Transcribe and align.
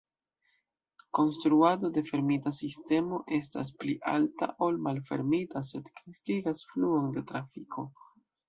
Konstruado 1.17 1.91
de 1.97 2.03
fermita 2.07 2.53
sistemo 2.61 3.19
estas 3.39 3.71
pli 3.83 3.97
alta 4.15 4.49
ol 4.69 4.81
malfermita 4.89 5.63
sed 5.71 5.95
kreskigas 6.01 6.65
fluon 6.73 7.11
de 7.21 7.29
trafiko. 7.35 7.89